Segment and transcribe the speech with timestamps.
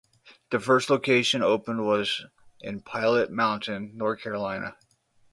[0.49, 2.25] The first location opened was
[2.59, 4.75] in Pilot Mountain, North Carolina.